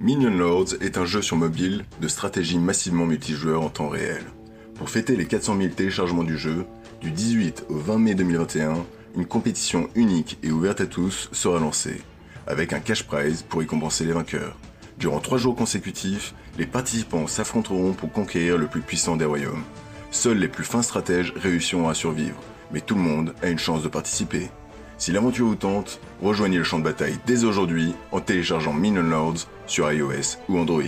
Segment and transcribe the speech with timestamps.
[0.00, 4.22] Minion Lords est un jeu sur mobile de stratégie massivement multijoueur en temps réel.
[4.76, 6.66] Pour fêter les 400 000 téléchargements du jeu,
[7.00, 8.74] du 18 au 20 mai 2021,
[9.16, 12.00] une compétition unique et ouverte à tous sera lancée,
[12.46, 14.56] avec un cash prize pour récompenser les vainqueurs.
[14.98, 19.64] Durant trois jours consécutifs, les participants s'affronteront pour conquérir le plus puissant des royaumes.
[20.12, 22.40] Seuls les plus fins stratèges réussiront à survivre,
[22.72, 24.48] mais tout le monde a une chance de participer.
[24.96, 29.48] Si l'aventure vous tente, rejoignez le champ de bataille dès aujourd'hui en téléchargeant Minion Lords
[29.68, 30.82] sur iOS ou Android.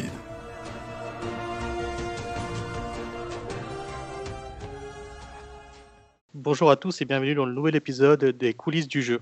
[6.33, 9.21] Bonjour à tous et bienvenue dans le nouvel épisode des coulisses du jeu.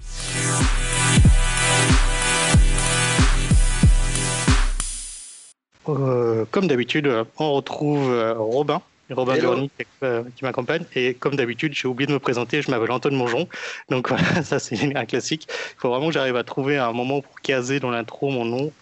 [5.89, 8.81] Euh, comme d'habitude, on retrouve euh, Robin,
[9.11, 9.71] Robin Journey
[10.03, 10.85] euh, qui m'accompagne.
[10.95, 13.49] Et comme d'habitude, j'ai oublié de me présenter, je m'appelle Antoine Mongeon.
[13.91, 15.49] Donc voilà, ça c'est un classique.
[15.49, 18.73] Il faut vraiment que j'arrive à trouver un moment pour caser dans l'intro mon nom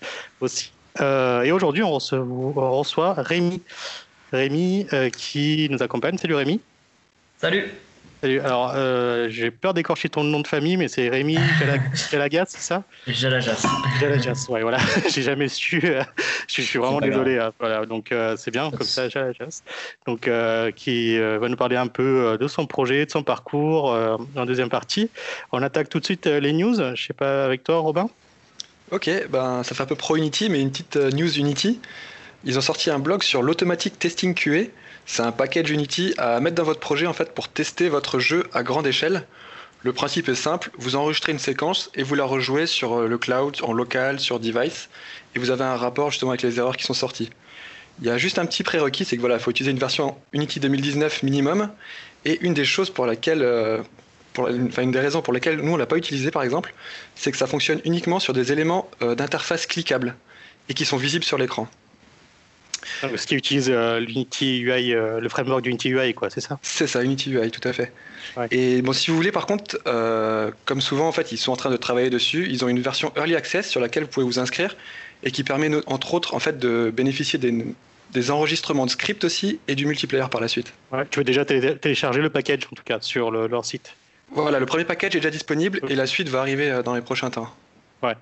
[0.41, 0.73] aussi.
[1.01, 3.62] et aujourd'hui, on, on, reçoit Rémi.
[4.33, 6.18] Rémi qui nous accompagne.
[6.18, 6.61] Salut Rémi.
[7.38, 7.71] Salut.
[8.22, 8.40] Salut.
[8.40, 11.36] Alors, euh, j'ai peur d'écorcher ton nom de famille, mais c'est Rémi
[12.10, 12.82] Jalagas, c'est ça?
[13.06, 13.66] Jalagas.
[14.00, 14.78] Jalagas, ouais, voilà.
[15.10, 15.82] j'ai jamais su.
[15.84, 16.02] Euh,
[16.48, 17.38] je, suis vraiment désolé.
[17.38, 19.62] Hein, voilà, donc euh, c'est bien comme ça, Jalagas.
[20.06, 20.30] Donc,
[20.76, 23.90] qui va nous parler un peu de son projet, de son parcours
[24.37, 25.10] en deuxième partie.
[25.52, 26.74] On attaque tout de suite les news.
[26.94, 28.09] Je sais pas avec toi, Robin?
[28.92, 31.80] Ok, ben ça fait un peu pro Unity, mais une petite news Unity.
[32.44, 34.68] Ils ont sorti un blog sur l'automatic testing QA.
[35.07, 38.45] C'est un package Unity à mettre dans votre projet en fait pour tester votre jeu
[38.52, 39.24] à grande échelle.
[39.82, 43.18] Le principe est simple, vous enregistrez une séquence et vous la rejouez sur euh, le
[43.18, 44.88] cloud, en local, sur device,
[45.34, 47.30] et vous avez un rapport justement avec les erreurs qui sont sorties.
[48.01, 50.59] Il y a juste un petit prérequis, c'est que voilà, faut utiliser une version Unity
[50.59, 51.71] 2019 minimum,
[52.24, 53.80] et une des choses pour laquelle, euh,
[54.38, 56.74] une des raisons pour lesquelles nous on l'a pas utilisé par exemple,
[57.15, 60.16] c'est que ça fonctionne uniquement sur des éléments euh, d'interface cliquables
[60.68, 61.68] et qui sont visibles sur l'écran.
[63.02, 66.59] Ce qui utilise euh, l'Unity UI, euh, le framework d'Unity UI, quoi, c'est ça?
[66.62, 67.93] C'est ça, Unity UI, tout à fait.
[68.50, 71.56] Et bon, si vous voulez, par contre, euh, comme souvent, en fait, ils sont en
[71.56, 72.47] train de travailler dessus.
[72.50, 74.77] Ils ont une version Early Access sur laquelle vous pouvez vous inscrire
[75.22, 79.75] et qui permet, entre autres, en fait, de bénéficier des, enregistrements de script aussi et
[79.75, 80.72] du multiplayer par la suite.
[81.11, 83.94] tu veux déjà télécharger le package, en tout cas, sur leur site
[84.31, 87.31] Voilà, le premier package est déjà disponible et la suite va arriver dans les prochains
[87.31, 87.49] temps.
[88.03, 88.15] Ouais.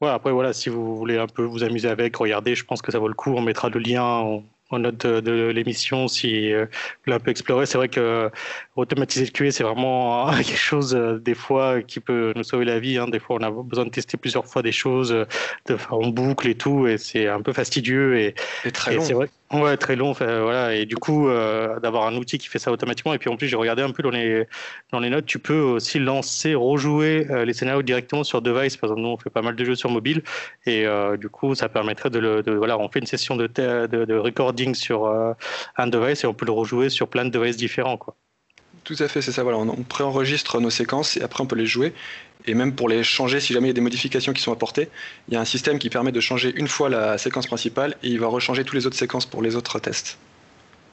[0.00, 2.90] Ouais, après, voilà, si vous voulez un peu vous amuser avec, regardez, je pense que
[2.90, 3.34] ça vaut le coup.
[3.34, 4.42] On mettra le lien en,
[4.78, 7.66] note de, l'émission si euh, vous voulez un peu explorer.
[7.66, 8.28] C'est vrai que euh,
[8.76, 12.78] automatiser le QA, c'est vraiment quelque chose, euh, des fois, qui peut nous sauver la
[12.78, 12.96] vie.
[12.96, 13.08] Hein.
[13.08, 16.54] Des fois, on a besoin de tester plusieurs fois des choses de, en boucle et
[16.54, 18.18] tout, et c'est un peu fastidieux.
[18.18, 18.34] Et,
[18.64, 19.02] et très long.
[19.02, 20.14] Vrai, Ouais, très long.
[20.70, 23.14] Et du coup, euh, d'avoir un outil qui fait ça automatiquement.
[23.14, 24.46] Et puis en plus, j'ai regardé un peu dans les,
[24.92, 28.76] dans les notes, tu peux aussi lancer, rejouer euh, les scénarios directement sur device.
[28.76, 30.22] Par exemple, nous, on fait pas mal de jeux sur mobile.
[30.66, 32.42] Et euh, du coup, ça permettrait de le.
[32.56, 35.08] Voilà, on fait une session de, de, recording sur
[35.76, 37.96] un device et on peut le rejouer sur plein de devices différents.
[37.96, 38.14] Quoi.
[38.84, 39.42] Tout à fait, c'est ça.
[39.42, 41.92] Voilà, on préenregistre nos séquences et après on peut les jouer
[42.46, 44.88] et même pour les changer, si jamais il y a des modifications qui sont apportées,
[45.28, 48.08] il y a un système qui permet de changer une fois la séquence principale et
[48.08, 50.18] il va rechanger toutes les autres séquences pour les autres tests.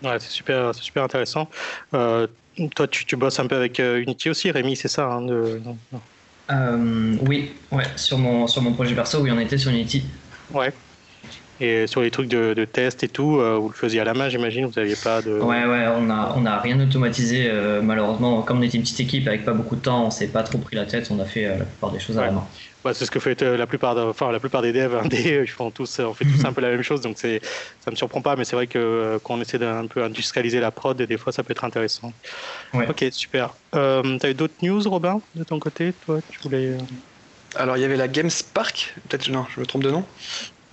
[0.04, 1.50] Ouais, c'est super, super intéressant.
[1.94, 2.28] Euh,
[2.76, 7.54] toi, tu, bosses un peu avec euh, Unity aussi, Rémi, c'est ça hein, euh, Oui,
[7.72, 10.04] ouais, sur mon, sur mon projet perso, oui, on était sur Unity.
[10.52, 10.72] Ouais.
[11.60, 14.14] Et sur les trucs de, de test et tout, euh, vous le faisiez à la
[14.14, 15.40] main, j'imagine, vous n'aviez pas de...
[15.40, 18.44] Ouais, ouais, on n'a on a rien automatisé, euh, malheureusement.
[18.44, 20.60] Comme on était une petite équipe avec pas beaucoup de temps, on s'est pas trop
[20.60, 22.44] pris la tête, on a fait euh, la plupart des choses à la main.
[22.86, 25.72] Ouais, c'est ce que fait la plupart, de, enfin, la plupart des devs ils font
[25.72, 27.28] tous, on fait tous un peu la même chose, donc ça
[27.92, 30.96] me surprend pas, mais c'est vrai que quand on essaie d'un peu industrialiser la prod,
[30.96, 32.14] des fois ça peut être intéressant.
[32.74, 32.88] Ouais.
[32.88, 33.56] Ok, super.
[33.76, 35.92] Euh, tu as eu d'autres news, Robin, de ton côté?
[36.06, 36.78] Toi, tu voulais...
[37.56, 40.06] Alors, il y avait la Games Park, peut-être, non, je me trompe de nom?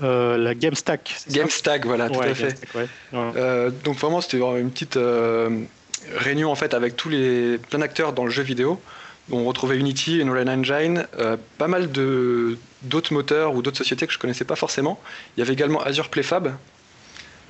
[0.02, 1.16] Euh, la GameStack.
[1.30, 2.58] GameStack, voilà, tout à fait.
[3.14, 5.60] Euh, donc vraiment, c'était une petite euh,
[6.16, 8.80] réunion en fait avec tous les plein d'acteurs dans le jeu vidéo.
[9.30, 11.06] On retrouvait Unity, Unreal Engine,
[11.56, 15.00] pas mal de d'autres moteurs ou d'autres sociétés que je connaissais pas forcément.
[15.36, 16.52] Il y avait également Azure Playfab.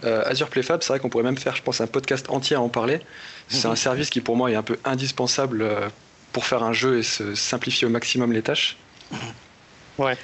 [0.04, 2.68] Azure Playfab, c'est vrai qu'on pourrait même faire, je pense, un podcast entier à en
[2.68, 3.00] parler.
[3.48, 5.68] C'est un service qui pour moi est un peu indispensable
[6.32, 8.76] pour faire un jeu et se simplifier au maximum les tâches.
[9.98, 10.16] Ouais.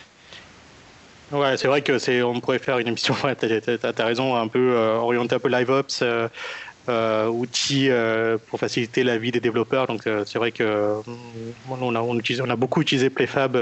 [1.30, 3.14] Ouais, c'est vrai que c'est, on pourrait faire une émission.
[3.24, 3.48] Ouais, t'as,
[3.96, 7.88] as raison, un peu euh, orienté un peu live ops, euh, outil
[8.48, 9.86] pour faciliter la vie des développeurs.
[9.86, 11.00] Donc c'est vrai que
[11.66, 13.56] on a, on, on a beaucoup utilisé PlayFab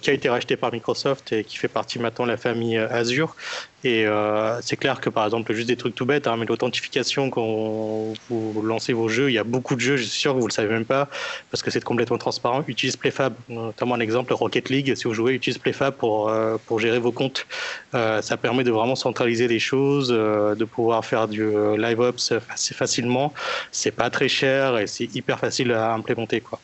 [0.00, 3.34] qui a été racheté par Microsoft et qui fait partie maintenant de la famille Azure.
[3.84, 7.30] Et euh, c'est clair que par exemple, juste des trucs tout bêtes, hein, mais l'authentification
[7.30, 10.40] quand vous lancez vos jeux, il y a beaucoup de jeux, je suis sûr que
[10.40, 11.08] vous le savez même pas,
[11.50, 12.64] parce que c'est complètement transparent.
[12.66, 16.80] Utilise PlayFab, notamment un exemple, Rocket League, si vous jouez, utilise PlayFab pour, euh, pour
[16.80, 17.46] gérer vos comptes.
[17.94, 22.00] Euh, ça permet de vraiment centraliser les choses, euh, de pouvoir faire du euh, live
[22.00, 23.32] ops assez facilement.
[23.70, 26.60] C'est pas très cher et c'est hyper facile à implémenter, quoi.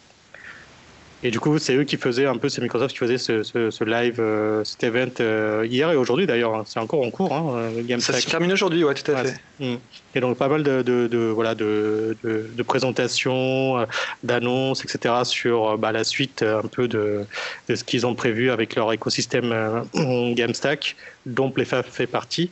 [1.26, 3.70] Et du coup, c'est eux qui faisaient un peu, c'est Microsoft qui faisait ce, ce,
[3.70, 6.54] ce live, euh, cet event euh, hier et aujourd'hui d'ailleurs.
[6.54, 6.64] Hein.
[6.66, 9.40] C'est encore en cours, hein, Game Ça se termine aujourd'hui, ouais, tout à ouais, fait.
[9.58, 9.76] Mm.
[10.16, 13.86] Et donc pas mal de, de, de voilà de, de, présentations, euh,
[14.22, 15.14] d'annonces, etc.
[15.24, 17.24] sur bah, la suite un peu de,
[17.70, 20.94] de ce qu'ils ont prévu avec leur écosystème euh, GameStack,
[21.24, 22.50] dont PlayFab fait partie.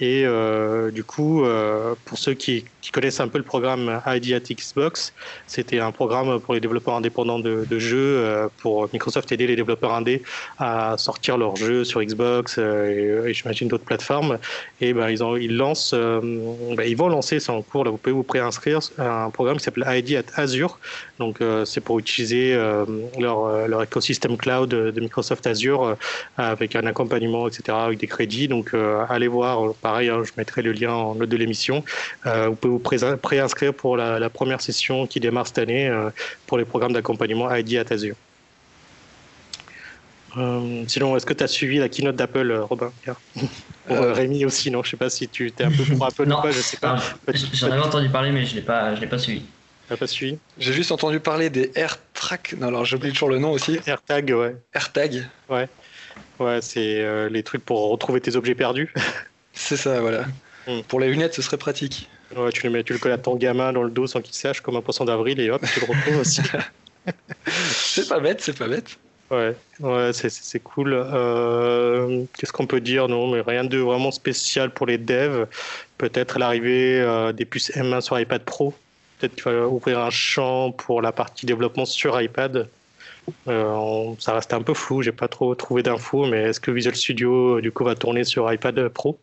[0.00, 4.32] Et euh, du coup, euh, pour ceux qui, qui, connaissent un peu le programme ID
[4.32, 5.12] at Xbox,
[5.46, 9.54] c'était un programme pour les développeurs indépendants de, de jeux, euh, pour Microsoft aider les
[9.54, 10.22] développeurs indés
[10.58, 14.38] à sortir leurs jeux sur Xbox euh, et, et j'imagine d'autres plateformes.
[14.80, 17.96] Et ben, ils, ont, ils lancent, ben, ils vont lancer, c'est en cours, là, vous
[17.96, 20.80] pouvez vous préinscrire, un programme qui s'appelle ID at Azure.
[21.20, 22.54] Donc euh, c'est pour utiliser
[23.20, 25.96] leur, leur écosystème cloud de Microsoft Azure
[26.36, 28.48] avec un accompagnement, etc., avec des crédits.
[28.48, 28.74] Donc
[29.08, 31.84] allez voir pareil, hein, je mettrai le lien en note de l'émission.
[32.24, 36.08] Euh, vous pouvez vous préinscrire pour la, la, première session qui démarre cette année euh,
[36.46, 38.16] pour les programmes d'accompagnement ID at Azure.
[40.38, 42.90] Euh, sinon, est-ce que tu as suivi la keynote d'Apple, Robin?
[43.04, 43.44] Pour
[43.96, 44.82] euh, Rémi aussi, non?
[44.82, 46.78] Je sais pas si tu es un peu pour Apple non, ou pas, je sais
[46.78, 46.96] pas.
[47.52, 49.42] J'en avais entendu parler, mais je ne l'ai pas, pas suivi.
[49.86, 50.38] Pas suivi?
[50.58, 52.54] J'ai juste entendu parler des AirTrack.
[52.58, 53.78] Non, alors j'oublie toujours le nom aussi.
[53.86, 54.56] AirTag, ouais.
[54.72, 55.28] AirTag.
[55.50, 55.68] Ouais.
[56.40, 58.92] Ouais, c'est euh, les trucs pour retrouver tes objets perdus.
[59.54, 60.26] C'est ça, voilà.
[60.66, 60.80] Mm.
[60.88, 62.08] Pour les lunettes, ce serait pratique.
[62.36, 64.34] Ouais, tu le mets, tu le colles à ton gamin dans le dos sans qu'il
[64.34, 66.42] sache, comme un poisson d'avril, et hop, tu le retrouves aussi.
[67.46, 68.98] c'est pas bête, c'est pas bête.
[69.30, 70.92] Ouais, ouais c'est cool.
[70.94, 75.46] Euh, Qu'est-ce qu'on peut dire Non, mais rien de vraiment spécial pour les devs.
[75.98, 78.74] Peut-être l'arrivée euh, des puces M1 sur iPad Pro.
[79.18, 82.68] Peut-être qu'il va ouvrir un champ pour la partie développement sur iPad.
[83.48, 86.70] Euh, on, ça reste un peu flou, j'ai pas trop trouvé d'infos, mais est-ce que
[86.70, 89.18] Visual Studio du coup va tourner sur iPad Pro?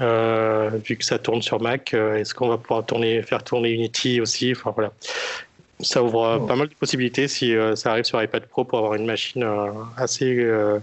[0.00, 3.70] Euh, vu que ça tourne sur Mac, euh, est-ce qu'on va pouvoir tourner, faire tourner
[3.70, 4.52] Unity aussi?
[4.52, 4.92] Enfin voilà,
[5.80, 6.46] ça ouvre oh.
[6.46, 9.44] pas mal de possibilités si euh, ça arrive sur iPad Pro pour avoir une machine
[9.44, 10.78] euh, assez euh,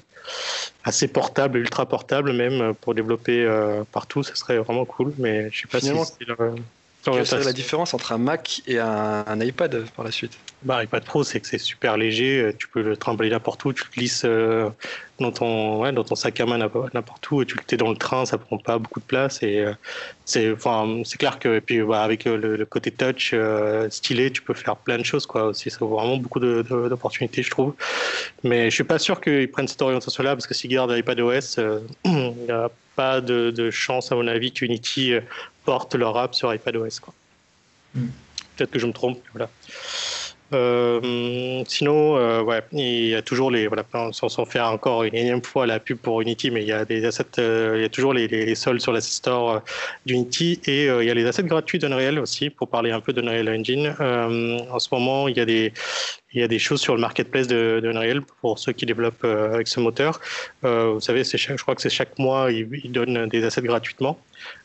[0.84, 3.46] assez portable, ultra portable même pour développer
[3.92, 4.24] partout.
[4.24, 6.14] Ça serait vraiment cool, mais je sais pas Finalement, si
[7.04, 10.38] quelle serait la différence entre un Mac et un, un iPad par la suite?
[10.64, 12.54] Bah, iPad Pro, c'est que c'est super léger.
[12.60, 13.74] Tu peux le trimballer n'importe où.
[13.74, 14.70] Tu le glisses euh,
[15.20, 17.42] dans, ton, ouais, dans ton sac à main n'importe où.
[17.42, 19.42] Et tu le es dans le train, ça prend pas beaucoup de place.
[19.42, 19.74] Et euh,
[20.26, 24.54] c'est clair que et puis, bah, avec le, le, côté touch euh, stylé, tu peux
[24.54, 25.26] faire plein de choses.
[25.26, 25.72] Quoi, aussi.
[25.72, 27.74] Ça ouvre vraiment beaucoup d'opportunités, je trouve.
[28.44, 31.58] Mais je suis pas sûr qu'ils prennent cette orientation-là parce que s'ils gardent iPadOS,
[32.06, 35.16] il n'y a pas de, de, chance, à mon avis, qu'Unity
[35.66, 37.00] porte leur app sur iPadOS.
[37.02, 37.14] Quoi.
[37.96, 38.08] Mm.
[38.56, 39.20] Peut-être que je me trompe.
[39.34, 39.50] Voilà.
[40.54, 45.16] Euh, sinon, euh, ouais, il y a toujours les, voilà, sans, sans, faire encore une
[45.16, 47.86] énième fois la pub pour Unity, mais il y a des assets, euh, il y
[47.86, 49.62] a toujours les, les, les soldes sur l'asset store
[50.06, 53.48] d'Unity et il y a les assets gratuits d'Unreal aussi pour parler un peu d'Unreal
[53.48, 53.96] Engine.
[54.00, 55.74] en ce moment, il y a des,
[56.34, 59.24] il y a des choses sur le marketplace de, de Unreal pour ceux qui développent
[59.24, 60.20] avec ce moteur.
[60.64, 64.20] vous savez, chaque, je crois que c'est chaque mois, ils, ils donnent des assets gratuitement.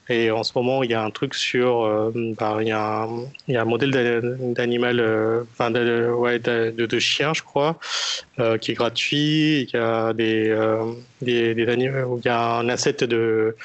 [0.08, 3.08] Et en ce moment, il y a un truc sur, euh, bah, il, y a
[3.48, 4.22] un, modèle
[4.54, 6.40] d'animal, euh, enfin de, ouais,
[7.00, 7.78] chien, je crois,
[8.38, 9.62] euh, qui est gratuit.
[9.62, 10.54] Il y a des,
[11.22, 13.56] des animaux, il y a un asset de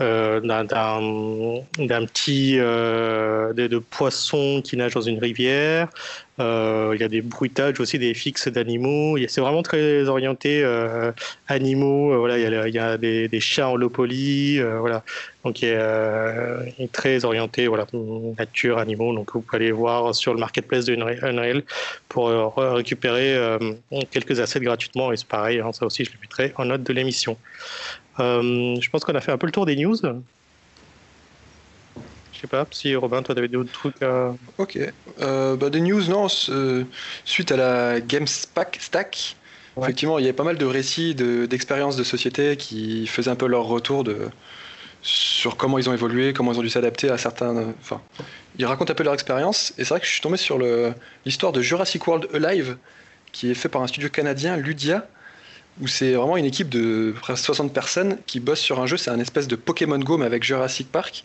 [0.00, 5.88] euh, d'un petit de, de poisson qui nage dans une rivière.
[6.40, 9.16] Euh, il y a des bruitages aussi, des fixes d'animaux.
[9.28, 11.12] C'est vraiment très orienté euh,
[11.46, 12.12] animaux.
[12.12, 14.58] Euh, voilà, il y a, des, des, chats en.
[14.58, 15.04] Euh, voilà,
[15.44, 17.86] donc il est, euh, il très orienté voilà
[18.36, 19.14] nature, animaux.
[19.14, 21.62] Donc vous pouvez aller voir sur le marketplace de Unreal
[22.08, 23.38] pour récupérer
[24.10, 25.12] quelques assets gratuitement.
[25.12, 27.36] Et c'est pareil, hein, ça aussi je le mettrai en note de l'émission.
[28.18, 29.83] je pense qu'on a fait un peu le tour des news.
[32.32, 34.34] Je sais pas si Robin, toi, t'avais d'autres trucs à.
[34.58, 34.78] Ok.
[35.20, 36.26] Euh, bah, des news, non.
[36.48, 36.84] Euh,
[37.24, 39.36] suite à la GameSpack Stack,
[39.76, 39.84] ouais.
[39.84, 43.36] effectivement, il y avait pas mal de récits d'expériences de, de sociétés qui faisaient un
[43.36, 44.28] peu leur retour de,
[45.00, 47.74] sur comment ils ont évolué, comment ils ont dû s'adapter à certains.
[47.80, 48.02] Enfin,
[48.56, 49.72] ils racontent un peu leur expérience.
[49.78, 50.58] Et c'est vrai que je suis tombé sur
[51.24, 52.78] l'histoire de Jurassic World Alive,
[53.32, 55.13] qui est fait par un studio canadien, Ludia,
[55.80, 58.96] où c'est vraiment une équipe de presque 60 personnes qui bossent sur un jeu.
[58.96, 61.24] C'est un espèce de Pokémon Go, mais avec Jurassic Park.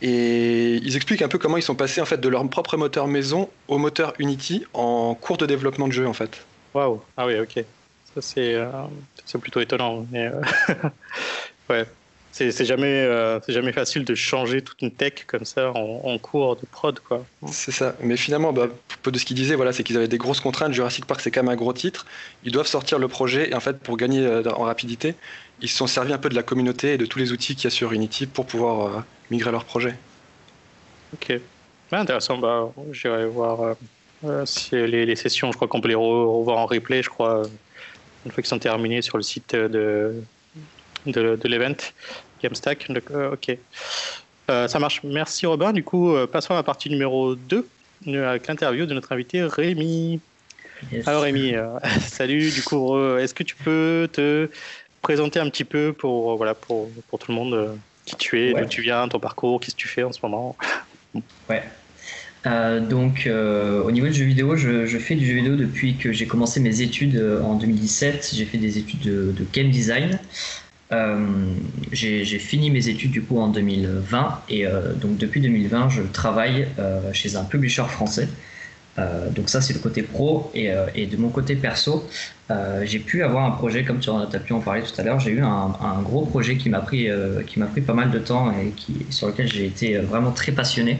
[0.00, 3.06] Et ils expliquent un peu comment ils sont passés en fait de leur propre moteur
[3.06, 6.44] maison au moteur Unity en cours de développement de jeu en fait.
[6.74, 7.64] Waouh, ah oui, ok.
[8.14, 8.58] Ça c'est
[9.24, 10.04] c'est plutôt étonnant.
[10.10, 10.30] Mais
[11.70, 11.86] ouais,
[12.32, 16.56] c'est jamais, euh, c'est jamais facile de changer toute une tech comme ça en, cours
[16.56, 16.98] de prod.
[16.98, 17.24] quoi.
[17.48, 17.94] C'est ça.
[18.00, 18.68] Mais finalement, bah,
[19.02, 20.72] peu de ce qu'ils disaient, voilà, c'est qu'ils avaient des grosses contraintes.
[20.72, 22.06] Jurassic Park, c'est quand même un gros titre.
[22.44, 23.50] Ils doivent sortir le projet.
[23.50, 25.14] Et en fait, pour gagner euh, en rapidité,
[25.60, 27.64] ils se sont servis un peu de la communauté et de tous les outils qu'il
[27.64, 29.94] y a sur Unity pour pouvoir euh, migrer leur projet.
[31.12, 31.38] Ok.
[31.92, 32.38] intéressant.
[32.38, 33.76] Bah, J'irai voir
[34.46, 35.52] si les, les, sessions.
[35.52, 37.42] Je crois qu'on peut les revoir en replay, je crois,
[38.24, 40.14] une fois qu'ils sont terminés sur le site de
[41.06, 41.74] de, de l'event
[42.42, 42.88] GameStack.
[43.32, 43.58] ok.
[44.50, 45.00] Euh, ça marche.
[45.04, 45.72] Merci Robin.
[45.72, 47.66] Du coup, euh, passons à la partie numéro 2
[48.06, 50.20] avec l'interview de notre invité Rémi.
[51.06, 51.68] Alors Rémi, euh,
[52.00, 52.50] salut.
[52.50, 54.50] Du coup, est-ce que tu peux te
[55.00, 58.66] présenter un petit peu pour, voilà, pour, pour tout le monde qui tu es, d'où
[58.66, 60.56] tu viens, ton parcours, qu'est-ce que tu fais en ce moment?
[61.48, 61.62] Ouais.
[62.80, 66.26] donc, au niveau du jeu vidéo, je, je, fais du jeu vidéo depuis que j'ai
[66.26, 68.32] commencé mes études en 2017.
[68.34, 70.18] J'ai fait des études de, de game design.
[70.92, 71.54] Euh,
[71.92, 76.68] j'ai fini mes études du coup en 2020 et euh, donc depuis 2020 je travaille
[76.78, 78.28] euh, chez un publisher français.
[79.30, 80.50] donc ça c'est le côté pro.
[80.54, 82.06] Et, de mon côté perso
[82.84, 85.18] j'ai pu avoir un projet comme tu as pu en parler tout à l'heure.
[85.18, 87.08] J'ai eu un, gros projet qui m'a pris
[87.46, 88.74] qui m'a pris pas mal de temps et
[89.10, 90.98] sur lequel j'ai été vraiment très passionné.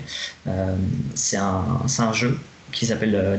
[1.14, 1.64] C'est un,
[1.98, 2.38] un, jeu
[2.72, 3.36] qui s'appelle euh,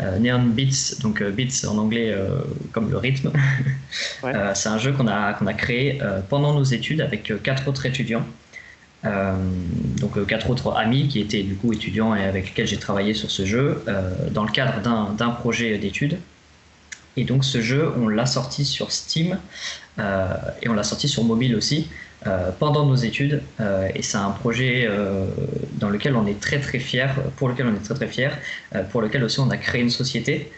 [0.00, 2.40] Neon Beats, donc euh, beats en anglais euh,
[2.72, 3.32] comme le rythme.
[4.54, 8.26] c'est un jeu qu'on a, qu'on a créé pendant nos études avec quatre autres étudiants.
[9.04, 13.30] donc quatre autres amis qui étaient du coup étudiants et avec lesquels j'ai travaillé sur
[13.30, 13.82] ce jeu
[14.32, 14.80] dans le cadre
[15.16, 16.18] d'un projet d'études.
[17.16, 19.38] Et donc ce jeu, on l'a sorti sur Steam
[19.98, 21.88] et on l'a sorti sur mobile aussi.
[22.26, 25.26] Euh, pendant nos études euh, et c'est un projet euh,
[25.74, 28.36] dans lequel on est très très fier, pour lequel on est très très fier,
[28.90, 30.50] pour lequel aussi on a créé une société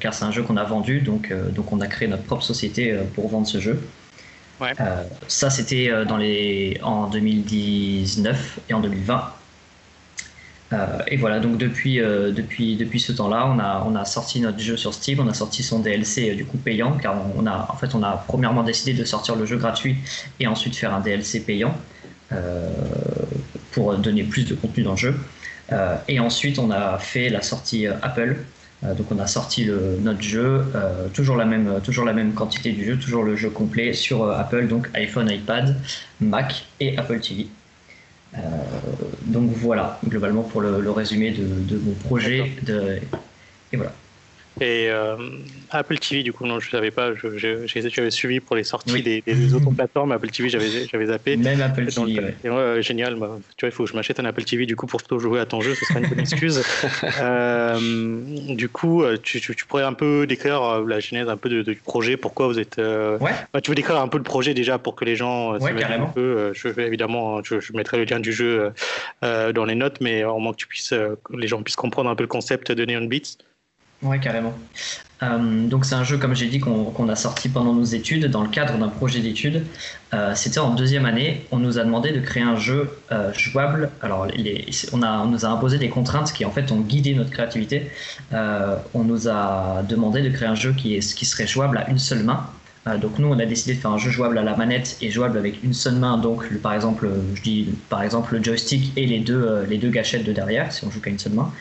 [0.00, 2.96] car c'est un jeu qu'on a vendu donc donc on a créé notre propre société
[3.14, 3.78] pour vendre ce jeu.
[5.26, 9.32] ça c'était dans les en 2019 et en 2020
[10.72, 14.58] euh, et voilà, donc depuis, euh, depuis, ce temps-là, on a, on a sorti notre
[14.58, 17.68] jeu sur Steam, on a sorti son DLC euh, du coup payant, car on a,
[17.70, 19.96] en fait, on a premièrement décidé de sortir le jeu gratuit
[20.40, 21.74] et ensuite faire un DLC payant
[23.72, 25.14] pour donner plus de contenu dans le jeu.
[26.08, 28.36] et ensuite, on a fait la sortie Apple.
[28.82, 29.66] donc, on a sorti
[30.02, 30.62] notre jeu,
[31.14, 34.68] toujours, la même, toujours la même quantité du jeu, toujours le jeu complet sur Apple,
[34.68, 35.74] donc iPhone, iPad,
[36.20, 37.48] Mac et Apple TV.
[38.34, 38.40] Euh,
[39.22, 42.52] donc voilà, globalement pour le, résumé de, de, mon projet.
[42.62, 43.00] De,
[43.72, 43.92] et voilà.
[44.60, 45.16] Et euh,
[45.70, 47.10] Apple TV, du coup, non, je savais pas.
[47.14, 50.12] J'avais suivi pour les sorties des, des, autres plateformes.
[50.12, 51.36] Apple TV, j'avais zappé.
[51.36, 52.34] Même Apple TV.
[52.44, 52.82] Ouais.
[52.82, 53.16] génial.
[53.16, 55.40] Bah, tu vois, il faut que je m'achète un Apple TV du coup pour jouer
[55.40, 55.74] à ton jeu.
[55.74, 56.62] Ce serait une bonne excuse.
[57.20, 57.78] euh,
[58.54, 62.16] du coup, tu, tu, pourrais un peu décrire euh, la genèse un peu du projet.
[62.16, 62.78] Pourquoi vous êtes.
[62.78, 63.32] Euh, ouais.
[63.52, 65.56] Bah, tu veux décrire un peu le projet déjà pour que les gens.
[65.58, 66.06] Ouais, carrément.
[66.06, 68.72] Un peu, je, évidemment, je, je, mettrai le lien du jeu
[69.22, 72.14] dans les notes, mais au moins que tu puisses, que les gens puissent comprendre un
[72.14, 73.36] peu le concept de Neon Beats.
[74.02, 74.54] Ouais, carrément.
[75.22, 78.42] Euh, donc c'est un jeu, comme j'ai dit, qu'on a sorti pendant nos études, dans
[78.42, 79.64] le cadre d'un projet d'études.
[80.14, 81.46] Euh, c'était en deuxième année.
[81.50, 83.90] On nous a demandé de créer un jeu euh, jouable.
[84.00, 84.28] Alors
[84.92, 87.90] on, a, on, nous a imposé des contraintes qui en fait ont guidé notre créativité.
[88.32, 91.98] on nous a demandé de créer un jeu qui, est, qui serait jouable à une
[91.98, 92.46] seule main.
[93.00, 95.38] donc nous, on a décidé de faire un jeu jouable à la manette et jouable
[95.38, 96.18] avec une seule main.
[96.18, 100.24] Donc par exemple, je dis par exemple le joystick et les deux, les deux gâchettes
[100.24, 101.52] de derrière, si on joue qu'à une seule main.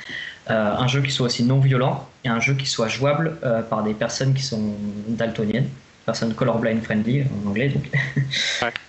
[0.50, 3.62] Euh, un jeu qui soit aussi non violent et un jeu qui soit jouable euh,
[3.62, 4.76] par des personnes qui sont
[5.10, 5.68] daltoniennes,
[6.06, 7.90] personnes colorblind friendly en anglais donc.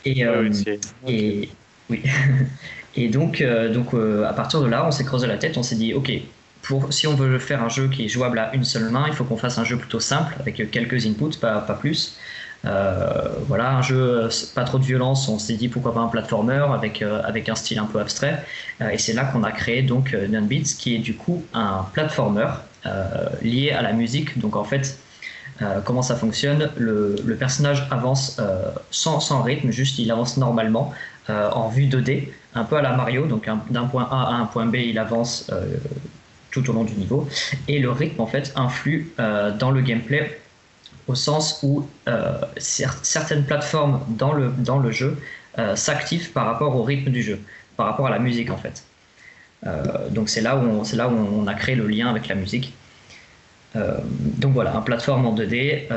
[0.05, 0.49] et, euh,
[1.09, 1.49] et
[1.91, 2.03] oui.
[2.95, 3.89] et donc donc
[4.27, 6.13] à partir de là, on s'est creusé la tête, on s'est dit ok.
[6.63, 9.15] Pour, si on veut faire un jeu qui est jouable à une seule main, il
[9.15, 12.19] faut qu'on fasse un jeu plutôt simple avec quelques inputs, pas, pas plus.
[12.65, 16.09] Euh, voilà, un jeu euh, pas trop de violence, on s'est dit pourquoi pas un
[16.09, 18.45] platformer avec, euh, avec un style un peu abstrait.
[18.93, 22.49] et c'est là qu'on a créé donc Neon Beats, qui est du coup un platformer
[23.43, 24.39] lié à la musique.
[24.39, 24.99] Donc en fait,
[25.85, 26.71] comment ça fonctionne?
[26.77, 28.41] Le, le, personnage avance
[28.91, 30.95] sans, sans, rythme, juste il avance normalement
[31.29, 34.67] en vue 2D, un peu à la Mario, donc d'un point A à un point
[34.67, 35.51] B, il avance
[36.51, 37.29] tout au long du niveau.
[37.67, 39.13] Et le rythme en fait influe
[39.59, 40.41] dans le gameplay
[41.09, 45.17] au sens où euh, certaines plateformes dans le, dans le jeu
[45.59, 47.41] euh, s'activent par rapport au rythme du jeu,
[47.77, 48.85] par rapport à la musique en fait.
[49.67, 52.35] Euh, donc c'est là, où on, là où on a créé le lien avec la
[52.35, 52.75] musique.
[53.75, 55.89] donc voilà, un plateforme en 2D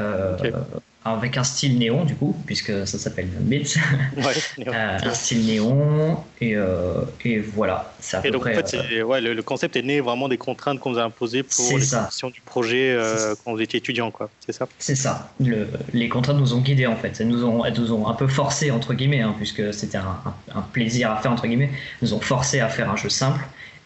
[1.04, 3.76] avec un style néon du coup, puisque ça s'appelle Bits.
[4.18, 4.34] Ouais,
[4.68, 7.94] Euh, un style néon et, euh, et voilà.
[8.14, 8.52] À Et peu donc, près.
[8.58, 11.04] en fait, euh, ouais, le, le concept est né vraiment des contraintes qu'on vous a
[11.04, 12.02] imposées pour les ça.
[12.04, 14.30] conditions du projet euh, quand vous étiez étudiant, quoi.
[14.46, 15.34] C'est ça C'est ça.
[15.40, 17.20] Le- les contraintes nous ont guidés en fait.
[17.20, 20.20] Elles nous ont, elles nous ont un peu forcé entre guillemets, hein, puisque c'était un,
[20.26, 21.72] un- un plaisir à faire entre guillemets.
[21.74, 23.44] Elles nous ont forcé à faire un jeu simple.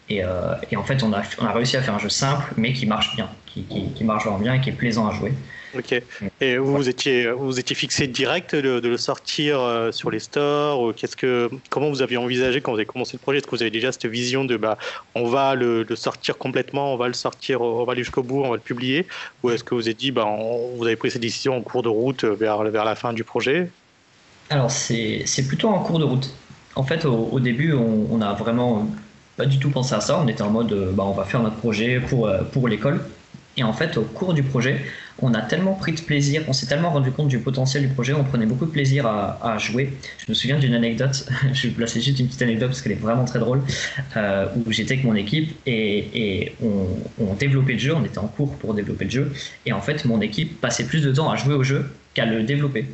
[0.08, 0.22] Et,
[0.70, 2.86] et en fait, on a, on a réussi à faire un jeu simple, mais qui
[2.86, 5.32] marche bien, qui, qui, qui marche vraiment bien et qui est plaisant à jouer.
[5.74, 6.02] Ok.
[6.40, 11.16] Et vous, étiez, vous étiez fixé direct de, le sortir euh, sur les stores qu'est-ce
[11.16, 13.38] que, comment vous aviez envisagé quand vous avez commencé le projet?
[13.38, 14.78] Est-ce que vous avez déjà cette vision de bah,
[15.14, 18.50] on va le, sortir complètement, on va le sortir, on va aller jusqu'au bout, on
[18.50, 19.06] va le publier?
[19.42, 20.26] Ou est-ce que vous avez dit, bah,
[20.76, 23.24] vous avez pris cette décision en cours de route euh, vers, vers la fin du
[23.24, 23.70] projet?
[24.50, 26.32] Alors, c'est plutôt en cours de route.
[26.74, 28.86] En fait, au, début, on, on a vraiment
[29.36, 30.20] pas du tout pensé à ça.
[30.22, 33.00] On était en mode, euh, bah, on va faire notre projet pour, pour l'école.
[33.56, 34.82] Et en fait, au cours du projet,
[35.20, 38.12] on a tellement pris de plaisir, on s'est tellement rendu compte du potentiel du projet,
[38.12, 39.92] on prenait beaucoup de plaisir à, jouer.
[40.18, 42.96] Je me souviens d'une anecdote, je vais placer juste une petite anecdote parce qu'elle est
[42.96, 43.62] vraiment très drôle,
[44.16, 48.56] euh, où j'étais avec mon équipe et, on développait le jeu, on était en cours
[48.56, 49.32] pour développer le jeu,
[49.64, 52.42] et en fait, mon équipe passait plus de temps à jouer au jeu qu'à le
[52.42, 52.86] développer.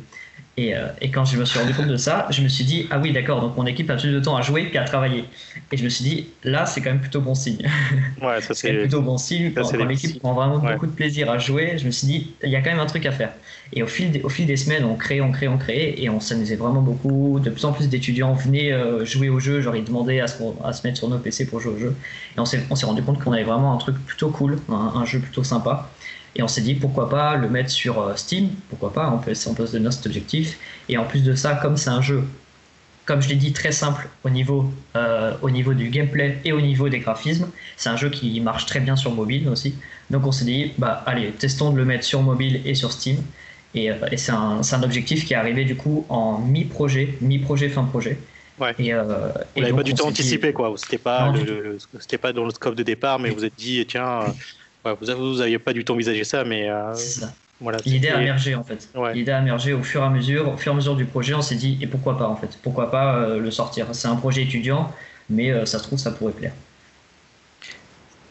[0.55, 2.87] Et, euh, et quand je me suis rendu compte de ça, je me suis dit,
[2.91, 5.25] ah oui, d'accord, donc mon équipe a plus de temps à jouer qu'à travailler.
[5.71, 7.57] Et je me suis dit, là, c'est quand même plutôt bon signe.
[8.21, 9.51] Ouais, ça C'est plutôt bon signe.
[9.55, 10.73] ça, Quand, quand l'équipe prend vraiment Ouais.
[10.73, 12.85] beaucoup de plaisir à jouer, je me suis dit, il y a quand même un
[12.85, 13.33] truc à faire.
[13.71, 16.09] Et au fil des, au fil des semaines, on crée, on crée, on crée, et
[16.09, 17.39] on s'amusait vraiment beaucoup.
[17.39, 20.37] De plus en plus d'étudiants venaient euh, jouer au jeu, genre ils demandaient à se,
[20.63, 21.99] à se mettre sur nos PC pour jouer au jeu.
[22.37, 24.73] Et on s'est on s'est rendu compte qu'on avait vraiment un truc plutôt cool, un,
[24.95, 25.95] un jeu plutôt sympa.
[26.35, 29.33] Et on s'est dit pourquoi pas le mettre sur euh, Steam, pourquoi pas, on peut,
[29.47, 30.57] on peut se donner cet objectif.
[30.89, 32.23] Et en plus de ça, comme c'est un jeu,
[33.05, 36.61] comme je l'ai dit, très simple au niveau, euh, au niveau du gameplay et au
[36.61, 39.75] niveau des graphismes, c'est un jeu qui marche très bien sur mobile aussi.
[40.09, 43.17] Donc on s'est dit, bah allez, testons de le mettre sur mobile et sur Steam.
[43.75, 47.83] Et, euh, et c'est un, objectif qui est arrivé du coup en mi-projet, mi-projet, fin
[47.83, 48.17] projet.
[48.59, 48.73] Ouais.
[48.77, 50.73] Et, euh, Vous pas du tout s'est dit- anticipé, quoi.
[50.77, 51.77] C'était pas, le-
[52.21, 54.19] pas dans le scope de départ, mais vous vous êtes dit, tiens,
[54.85, 57.33] ouais, vous, vous aviez pas du tout envisagé ça, mais euh, C'est ça.
[57.59, 57.79] voilà.
[57.85, 58.89] L'idée a émergé en fait.
[58.95, 59.13] Ouais.
[59.13, 61.33] L'idée a émergé au fur et à mesure, au fur et à mesure du projet,
[61.33, 63.87] on s'est dit et pourquoi pas en fait, pourquoi pas euh, le sortir?
[63.93, 64.91] C'est un projet étudiant,
[65.29, 66.53] mais euh, ça se trouve ça pourrait plaire.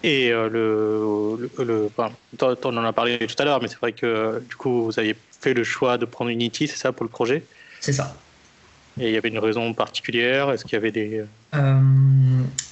[0.02, 3.78] Et euh, le, le, le- enfin, t'en en as parlé tout à l'heure, mais c'est
[3.78, 7.04] vrai que du coup, vous aviez fait le choix de prendre Unity, c'est ça, pour
[7.04, 7.46] le projet?
[7.80, 8.21] C'est ça.
[9.00, 11.24] Et il y avait une raison particulière Est-ce qu'il y avait des.
[11.54, 11.80] Euh,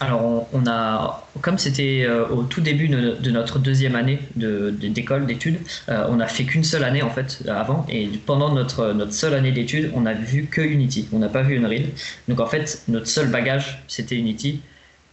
[0.01, 4.89] alors, on, a, comme c'était euh, au tout début de, notre deuxième année de- de-
[4.89, 8.93] d'école, d'études, euh, on a fait qu'une seule année en fait avant, et pendant notre,
[8.93, 11.87] notre seule année d'études, on a vu que Unity, on n'a pas vu Unreal.
[12.29, 14.61] Donc en fait, notre seul bagage, c'était Unity,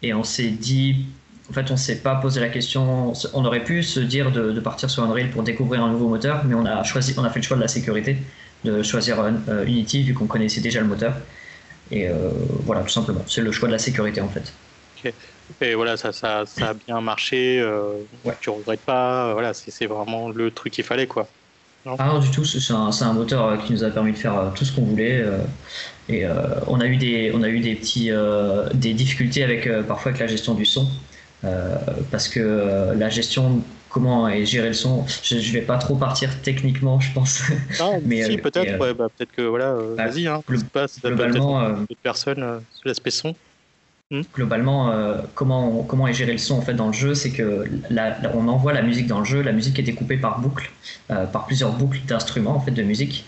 [0.03, 1.05] et on s'est dit,
[1.49, 4.59] en fait, on s'est pas posé la question, on aurait pu se dire de, de
[4.59, 7.39] partir sur Unreal pour découvrir un nouveau moteur, mais on a choisi, on a fait
[7.39, 8.17] le choix de la sécurité,
[8.63, 11.13] de choisir euh, Unity vu qu'on connaissait déjà le moteur.
[11.91, 12.29] Et euh,
[12.65, 13.23] voilà, tout simplement.
[13.27, 14.51] C'est le choix de la sécurité en fait.
[15.61, 17.59] Et voilà, ça, ça, ça a bien marché.
[17.61, 17.93] Euh,
[18.25, 18.33] Ouais.
[18.41, 19.29] Tu regrettes pas.
[19.29, 21.29] euh, Voilà, c'est vraiment le truc qu'il fallait, quoi.
[21.99, 24.65] Ah non, du tout, c'est un, un moteur qui nous a permis de faire tout
[24.65, 25.21] ce qu'on voulait.
[25.21, 25.37] euh,
[26.09, 26.25] et
[26.67, 28.11] on a eu des, on a eu des petits,
[28.73, 30.89] des difficultés avec parfois avec la gestion du son,
[32.11, 33.61] parce que la gestion,
[33.97, 37.41] comment est géré le son, je, je vais pas trop partir techniquement, je pense.
[37.79, 38.73] Non, Mais, si, euh, peut-être.
[38.73, 39.69] euh, ouais, bah, peut-être que voilà.
[39.71, 40.43] euh, bah, Vas-y, hein.
[40.47, 43.33] glo- c'est pas- ça peut globalement, d'autres personnes sur l'aspect son.
[44.33, 47.65] globalement, euh, comment, comment est géré le son en fait dans le jeu, c'est que
[47.89, 50.69] la- la- on envoie la musique dans le jeu, la musique est découpée par boucles,
[51.07, 53.25] par plusieurs boucles d'instruments en fait de musique.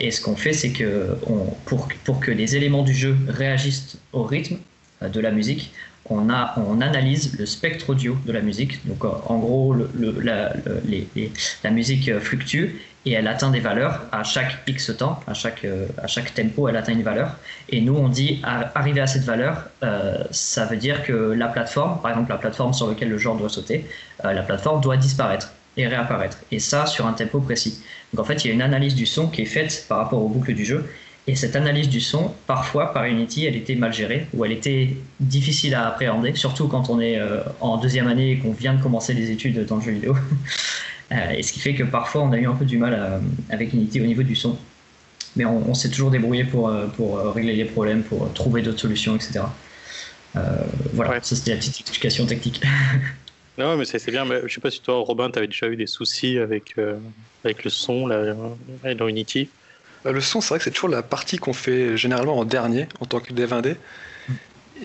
[0.00, 3.98] Et ce qu'on fait, c'est que on, pour, pour que les éléments du jeu réagissent
[4.12, 4.56] au rythme
[5.02, 5.72] de la musique,
[6.08, 8.86] on, a, on analyse le spectre audio de la musique.
[8.86, 14.58] Donc euh, en gros, la, musique euh, fluctue et elle atteint des valeurs à chaque
[14.66, 17.36] X temps, à chaque, euh, à chaque tempo, elle atteint une valeur.
[17.68, 19.68] Et nous, on dit, arriver à cette valeur,
[20.30, 23.48] ça veut dire que la plateforme, par exemple la plateforme sur laquelle le joueur doit
[23.48, 23.86] sauter,
[24.22, 26.38] la plateforme doit disparaître et réapparaître.
[26.50, 27.82] Et ça, sur un tempo précis.
[28.12, 30.22] Donc en fait, il y a une analyse du son qui est faite par rapport
[30.22, 30.90] aux boucles du jeu.
[31.26, 34.96] Et cette analyse du son, parfois par Unity, elle était mal gérée ou elle était
[35.20, 38.82] difficile à appréhender, surtout quand on est euh, en deuxième année et qu'on vient de
[38.82, 40.16] commencer les études dans le jeu vidéo.
[41.12, 43.20] Euh, et ce qui fait que parfois on a eu un peu du mal à-
[43.52, 44.56] avec Unity au niveau du son.
[45.34, 48.28] Mais on, on s'est toujours débrouillé pour, euh, pour euh, régler les problèmes, pour euh,
[48.32, 49.40] trouver d'autres solutions, etc.
[50.36, 50.40] Euh,
[50.92, 51.18] voilà, Ouais.
[51.22, 52.62] ça c'était la petite explication technique.
[53.58, 54.24] Non, mais c'est bien.
[54.24, 56.98] Mais je sais pas si toi, Robin, tu avais déjà eu des soucis avec, euh,
[57.44, 59.50] avec le son là, euh, dans Unity.
[60.04, 62.88] Bah, le son, c'est vrai que c'est toujours la partie qu'on fait généralement en dernier
[63.00, 63.76] en tant que dev indé.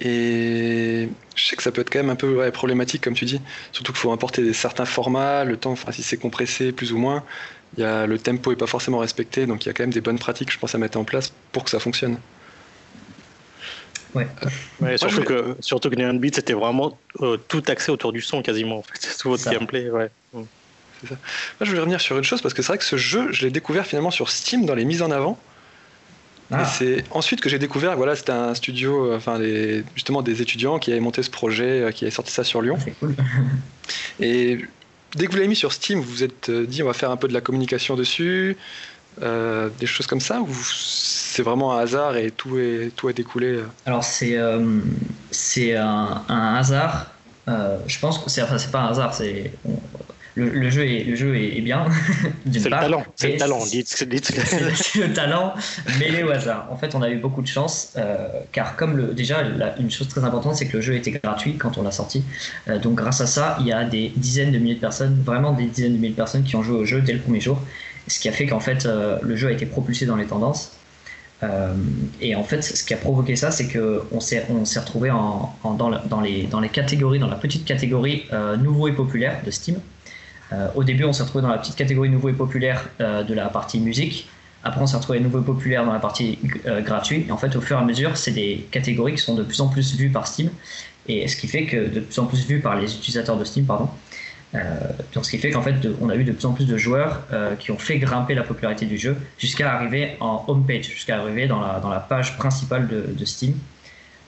[0.01, 3.25] Et je sais que ça peut être quand même un peu ouais, problématique, comme tu
[3.25, 3.39] dis.
[3.71, 6.97] Surtout qu'il faut importer des- certains formats, le temps, enfin, si c'est compressé plus ou
[6.97, 7.23] moins.
[7.78, 9.93] Il y a, le tempo est pas forcément respecté, donc il y a quand même
[9.93, 12.17] des bonnes pratiques, je pense, à mettre en place pour que ça fonctionne.
[14.13, 14.28] Ouais.
[14.97, 18.78] surtout, que, surtout que Neon Beat, c'était vraiment euh, tout axé autour du son quasiment.
[18.80, 18.93] En fait.
[18.99, 19.89] C'est tout votre gameplay.
[19.89, 20.10] Ouais.
[21.03, 21.15] Ça.
[21.15, 21.17] Moi,
[21.62, 23.51] je voulais revenir sur une chose parce que c'est vrai que ce jeu, je l'ai
[23.51, 25.38] découvert finalement sur Steam dans les mises en avant.
[26.51, 26.65] Et ah.
[26.65, 29.39] c'est ensuite que j'ai découvert, voilà, c'était un studio, euh, enfin,
[29.95, 32.77] justement des étudiants qui avaient monté ce projet, euh, qui avaient sorti ça sur Lyon.
[32.99, 33.15] Cool.
[34.19, 34.60] Et
[35.15, 37.17] dès que vous l'avez mis sur Steam, vous vous êtes dit, on va faire un
[37.17, 38.58] peu de la communication dessus,
[39.19, 40.49] des choses comme ça, ou
[41.36, 43.67] c'est vraiment un hasard et tout est, tout a découlé euh?
[43.86, 44.79] Alors c'est euh,
[45.31, 47.08] c'est un, hasard.
[47.49, 49.51] Euh, je pense que c'est enfin, pas un hasard, c'est
[50.35, 51.85] le, jeu est le jeu est, bien.
[52.51, 53.59] c'est le talent, c'est le talent.
[53.61, 55.53] c'est le talent
[55.99, 56.67] mêlé au hasard.
[56.71, 57.95] En fait, on a eu beaucoup de chance
[58.51, 59.43] car comme le déjà
[59.79, 62.23] une chose très importante, c'est que le jeu était gratuit quand on l'a sorti.
[62.81, 65.65] donc grâce à ça, il y a des dizaines de milliers de personnes, vraiment des
[65.65, 67.61] dizaines de milliers de personnes qui ont joué au jeu dès le premier jour.
[68.07, 70.71] Ce qui a fait qu'en fait le jeu a été propulsé dans les tendances.
[71.43, 71.73] Euh,
[72.21, 75.53] et en fait, ce qui a provoqué ça, c'est qu'on s'est, on s'est retrouvé en,
[75.63, 79.51] dans, dans, les, dans les catégories, dans la petite catégorie euh, nouveau et populaire de
[79.51, 79.79] Steam.
[80.53, 83.47] Euh, au début, on s'est retrouvé dans la petite catégorie nouveau et populaire de la
[83.47, 84.27] partie musique.
[84.63, 87.25] Après, on s'est retrouvé nouveau et populaire dans la partie gratuit.
[87.27, 89.62] Et en fait, au fur et à mesure, c'est des catégories qui sont de plus
[89.62, 90.49] en plus vues par Steam.
[91.08, 93.65] Et ce qui fait que de plus en plus vues par les utilisateurs de Steam,
[93.65, 93.89] pardon.
[94.55, 94.60] Euh,
[95.13, 97.21] donc ce qui fait qu'en fait, on a eu de plus en plus de joueurs
[97.34, 101.47] euh, qui ont fait grimper la popularité du jeu jusqu'à arriver en homepage, jusqu'à arriver
[101.47, 103.58] dans la, dans la page principale de, Steam.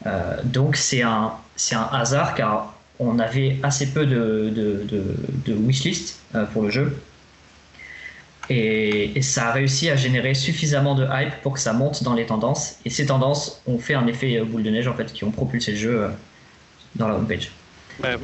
[0.06, 1.34] Euh, donc c'est un,
[1.72, 4.86] un hasard car on avait assez peu de, de,
[5.46, 6.20] de, wishlist
[6.54, 6.98] pour le jeu.
[8.50, 12.14] Et, et, ça a réussi à générer suffisamment de hype pour que ça monte dans
[12.14, 12.78] les tendances.
[12.86, 15.72] Et ces tendances ont fait un effet boule de neige en fait, qui ont propulsé
[15.72, 16.08] le jeu
[16.96, 17.52] dans la homepage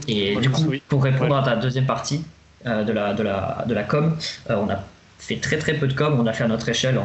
[0.08, 2.24] et du coup, pour répondre à ta deuxième partie
[2.66, 4.18] euh, de, la, de, la, de la com,
[4.50, 4.84] euh, on a
[5.26, 7.00] fait très très peu de com, on a fait à notre échelle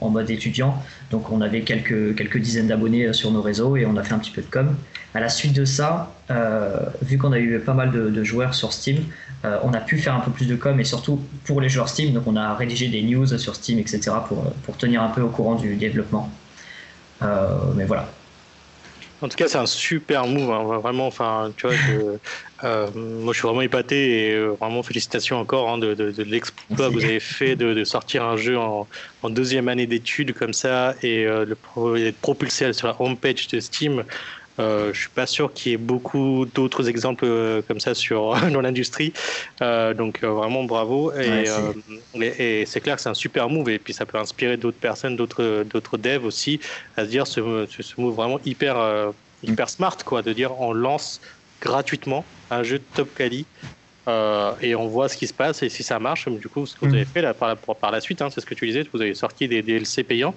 [0.00, 3.84] en, mode étudiant, donc on avait quelques, quelques dizaines d'abonnés euh, sur nos réseaux et
[3.84, 4.76] on a fait un petit peu de com.
[5.14, 6.12] À la suite de ça,
[7.02, 9.04] vu qu'on a eu pas mal de, joueurs sur Steam,
[9.44, 12.12] on a pu faire un peu plus de com et surtout pour les joueurs Steam,
[12.12, 14.10] donc on a rédigé des news sur Steam, etc.
[14.26, 16.28] pour, pour tenir un peu au courant du développement.
[17.22, 18.08] mais voilà,
[19.24, 20.50] en tout cas, c'est un super move.
[20.50, 20.78] Hein.
[20.78, 21.76] Vraiment, enfin, tu vois,
[22.64, 26.92] euh, moi, je suis vraiment épaté et euh, vraiment félicitations encore hein, de, l'exploit que
[26.92, 28.86] vous avez fait de, sortir un jeu en,
[29.30, 34.04] deuxième année d'études comme ça et euh, de propulser sur la homepage de Steam.
[34.58, 38.34] Euh, je suis pas sûr qu'il y ait beaucoup d'autres exemples euh, comme ça sur
[38.52, 39.12] dans l'industrie.
[39.62, 41.12] Euh, donc euh, vraiment bravo.
[41.14, 41.44] Et,
[42.20, 45.16] et, c'est clair que c'est un super move et puis ça peut inspirer d'autres personnes,
[45.16, 46.60] d'autres d'autres devs aussi
[46.96, 48.76] à se dire ce, ce move vraiment hyper
[49.42, 51.20] hyper smart quoi, de dire on lance
[51.60, 53.46] gratuitement un jeu de top quali.
[54.62, 56.80] et on voit ce qui se passe et si ça marche, du coup, ce que
[56.80, 56.94] vous mm.
[56.94, 59.14] avez fait là, par, par la suite, hein, c'est ce que tu disais, vous avez
[59.14, 60.34] sorti des DLC payants.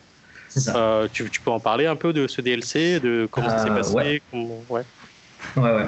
[0.76, 3.76] Euh, tu, peux en parler un peu de ce DLC, de comment ça s'est euh,
[3.76, 4.22] passé Ouais,
[4.70, 4.84] ouais.
[5.56, 5.86] ouais,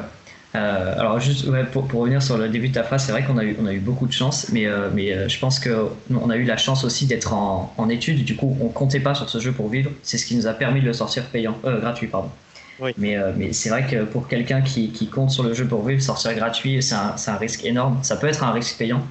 [0.56, 3.38] euh, alors juste pour, pour, revenir sur le début de ta phrase, c'est vrai qu'on
[3.38, 6.38] a eu on a eu beaucoup de chance, mais mais je pense que on a
[6.38, 8.24] eu la chance aussi d'être en, en études.
[8.24, 9.92] Du coup, on comptait pas sur ce jeu pour vivre.
[10.02, 12.32] C'est ce qui nous a permis de le sortir payant, gratuit, pardon.
[12.80, 12.92] Oui.
[12.98, 16.02] Mais, mais c'est vrai que pour quelqu'un qui, qui, compte sur le jeu pour vivre,
[16.02, 18.00] sortir gratuit, c'est un, un, risque énorme.
[18.04, 19.06] Ça peut être un risque payant,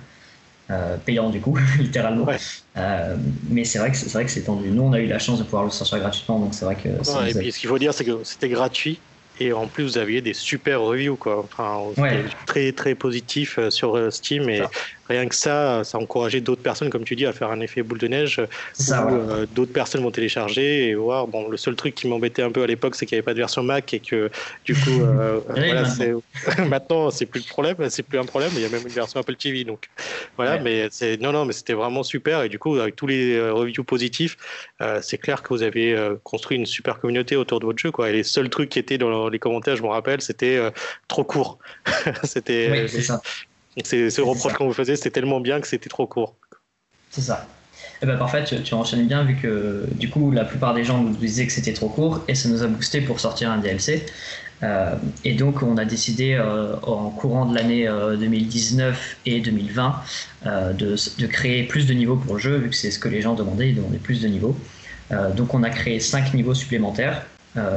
[0.71, 2.27] euh, payant du coup, littéralement.
[2.77, 3.17] Euh,
[3.49, 4.71] mais c'est vrai que c'est vrai que c'est tendu.
[4.71, 6.89] Nous, on a eu la chance de pouvoir le sortir gratuitement, donc c'est vrai que.
[7.29, 9.01] et puis ce qu'il faut dire, c'est que c'était gratuit
[9.41, 11.45] et en plus vous aviez des super reviews quoi.
[11.45, 11.81] Enfin,
[12.47, 14.63] très très positif euh, sur Steam et
[15.09, 17.83] rien que ça, ça a encouragé d'autres personnes, comme tu dis, à faire un effet
[17.83, 18.41] boule de neige.
[18.91, 21.27] Euh, d'autres personnes vont télécharger et voir.
[21.27, 23.35] Bon, le seul truc qui m'embêtait un peu à l'époque, c'est qu'il n'y avait pas
[23.35, 24.31] de version Mac et que
[24.65, 25.41] du coup, euh,
[26.69, 28.51] maintenant, c'est plus le problème, c'est plus un problème.
[28.55, 29.89] Il y a même une version Apple TV, donc
[30.37, 30.59] voilà.
[30.59, 33.53] Mais c'est non, non, mais c'était vraiment super et du coup, avec tous les euh,
[33.53, 34.37] reviews positifs,
[35.01, 38.11] c'est clair que vous avez construit une super communauté autour de votre jeu, quoi.
[38.11, 40.59] Et les seuls trucs qui étaient dans les commentaires, je me rappelle, c'était
[41.09, 41.59] trop court.
[42.25, 42.69] c'était.
[42.71, 43.21] Oui, c'est ça.
[43.85, 46.35] C'est ce reproche qu'on vous faisait, c'était tellement bien que c'était trop court.
[47.11, 47.47] C'est ça.
[48.01, 50.85] Et eh ben parfait, tu, tu, enchaînes bien vu que du coup la plupart des
[50.85, 53.59] gens nous disaient que c'était trop court et ça nous a boosté pour sortir un
[53.59, 54.05] DLC.
[54.63, 60.03] Euh, et donc on a décidé euh, en courant de l'année 2019 euh, et 2020
[60.73, 63.23] de, de, créer plus de niveaux pour le jeu vu que c'est ce que les
[63.23, 64.57] gens demandaient, ils demandaient plus de niveaux.
[65.37, 67.27] donc on a créé 5 niveaux supplémentaires.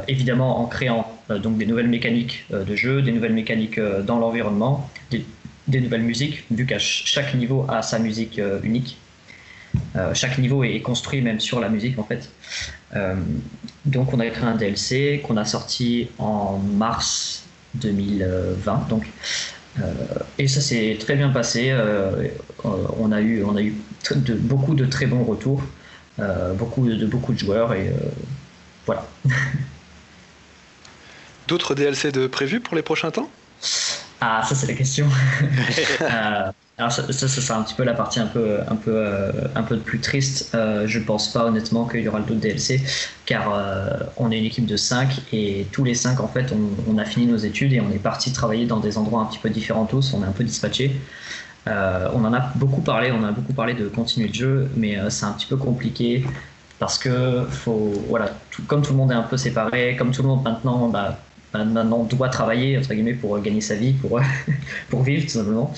[0.08, 5.24] évidemment en créant donc des nouvelles mécaniques de jeu, des nouvelles mécaniques dans l'environnement, des,
[5.68, 8.98] des nouvelles musiques, vu qu'à chaque niveau a sa musique euh, unique.
[9.96, 12.28] Euh, chaque niveau est construit même sur la musique en fait.
[12.94, 13.14] Euh,
[13.86, 17.44] donc on a créé un DLC qu'on a sorti en mars
[17.74, 18.88] 2020.
[18.88, 19.06] Donc,
[20.38, 21.74] et ça s'est très bien passé.
[22.62, 23.74] on, a eu, on a eu
[24.40, 25.62] beaucoup de très bons retours,
[26.58, 27.90] beaucoup de, beaucoup de joueurs et
[28.84, 29.08] voilà.
[31.48, 33.30] D'autres DLC de prévus pour les prochains temps?
[34.24, 35.08] Ah, ça c'est la question.
[36.78, 39.64] Alors ça, ça, c'est un petit peu la partie un peu, un peu, euh, un
[39.64, 40.52] peu plus triste.
[40.54, 42.80] Euh, je pense pas honnêtement qu'il y aura d'autres DLC,
[43.26, 46.54] car euh, on est une équipe de 5 et tous les 5 en fait
[46.88, 49.40] on, a fini nos études et on est parti travailler dans des endroits un petit
[49.40, 50.14] peu différents tous.
[50.14, 50.94] On est un peu dispatché.
[51.66, 54.98] Euh, on en a beaucoup parlé, on a beaucoup parlé de continuer le jeu, mais
[55.10, 56.24] c'est un petit peu compliqué
[56.78, 58.30] parce que faut, voilà,
[58.68, 61.18] comme tout le monde est un peu séparé, comme tout le monde maintenant, bah
[61.54, 64.20] maintenant doit travailler entre guillemets pour gagner sa vie, pour,
[64.88, 65.72] pour vivre tout simplement.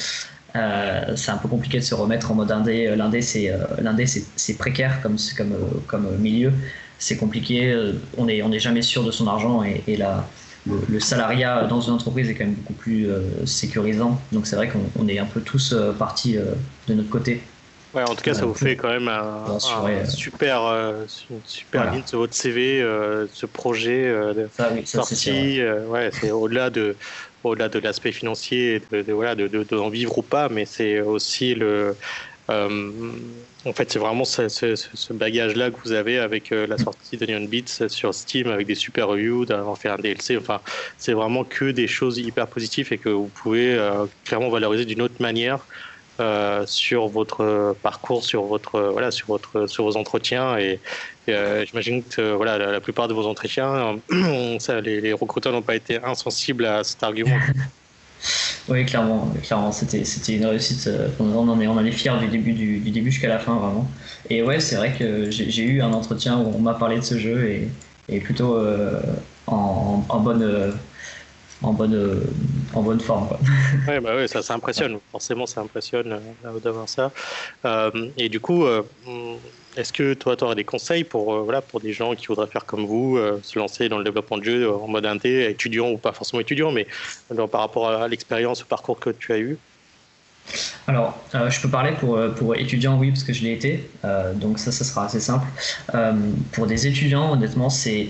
[0.57, 2.87] Euh, c'est un peu compliqué de se remettre en mode indé.
[2.87, 4.07] Euh, l'indé, c'est euh,
[4.37, 5.55] c'est précaire comme comme
[5.87, 6.53] comme milieu.
[6.99, 7.75] C'est compliqué.
[8.17, 10.27] On n'est on est jamais sûr de son argent et la,
[10.67, 13.09] le, salariat dans une entreprise est quand même beaucoup plus
[13.45, 14.21] sécurisant.
[14.33, 16.37] Donc c'est vrai qu'on est un peu tous partis
[16.87, 17.43] de notre côté.
[17.95, 19.59] Ouais, en tout cas, ça vous fait quand même un,
[20.09, 20.63] super,
[21.31, 22.81] une super ligne sur votre CV,
[23.31, 24.49] ce projet de
[24.85, 25.61] sortie.
[25.89, 26.97] ouais, c'est au-delà de
[27.45, 31.55] au-delà de l'aspect financier, de, de voilà, de, d'en vivre ou pas, mais c'est aussi
[31.55, 31.97] le.
[32.51, 33.13] Euh,
[33.65, 37.25] en fait, c'est vraiment ce, ce, bagage-là que vous avez avec euh, la sortie de
[37.25, 40.37] Neon Beats sur Steam, avec des super reviews, d'avoir fait un DLC.
[40.37, 40.61] Enfin,
[40.99, 45.01] c'est vraiment que des choses hyper positives et que vous pouvez euh, clairement valoriser d'une
[45.01, 45.67] autre manière
[46.21, 50.79] euh, sur votre parcours, sur votre voilà, sur votre sur vos entretiens et,
[51.29, 53.97] euh, j'imagine que voilà la, plupart de vos entretiens,
[54.61, 57.37] ça, les, recruteurs n'ont pas été insensibles à cet argument.
[58.69, 60.87] oui, clairement, clairement, c'était c'était une réussite.
[60.87, 63.41] Euh, on en est on en est fiers du début du, du début jusqu'à la
[63.41, 63.91] fin vraiment.
[64.31, 67.19] Et ouais, c'est vrai que j'ai eu un entretien où on m'a parlé de ce
[67.19, 67.69] jeu et,
[68.09, 68.57] et plutôt
[69.49, 70.75] en, en, bonne
[71.65, 72.23] en bonne,
[72.75, 73.29] en bonne forme.
[73.29, 73.39] Quoi.
[73.89, 74.99] Ouais, bah ouais, ça, ça impressionne.
[75.11, 76.13] Forcément, ça impressionne
[76.45, 77.13] euh, d'avoir ça.
[77.65, 78.83] Euh, et du coup, euh,
[79.77, 82.65] est-ce que toi, tu aurais des conseils pour, voilà, pour des gens qui voudraient faire
[82.65, 86.13] comme vous, se lancer dans le développement de jeux en mode indé, étudiant ou pas
[86.13, 86.87] forcément étudiant, mais
[87.51, 89.59] par rapport à l'expérience, au parcours que tu as eu?
[90.87, 93.91] Alors, je peux parler pour, pour étudiants, oui, parce que je l'ai été,
[94.37, 95.47] donc ça, ça sera assez simple.
[96.53, 98.07] pour des étudiants, honnêtement, c'est,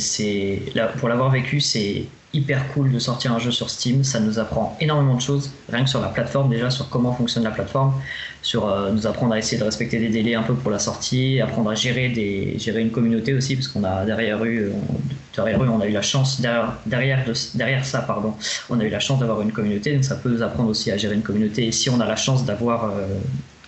[0.98, 4.04] pour l'avoir vécu, c'est hyper cool de sortir un jeu sur Steam.
[4.04, 7.44] Ça nous apprend énormément de choses, rien que sur la plateforme déjà, sur comment fonctionne
[7.44, 7.94] la plateforme,
[8.42, 11.40] sur euh, nous apprendre à essayer de respecter des délais un peu pour la sortie,
[11.40, 14.94] apprendre à gérer, des, gérer une communauté aussi, parce qu'on a derrière eux, on,
[15.34, 18.34] derrière on a eu la chance, derrière, derrière, derrière ça, pardon,
[18.68, 20.96] on a eu la chance d'avoir une communauté, donc ça peut nous apprendre aussi à
[20.96, 21.66] gérer une communauté.
[21.66, 23.06] Et si on a la chance d'avoir euh,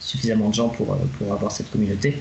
[0.01, 2.21] suffisamment de gens pour, euh, pour avoir cette communauté,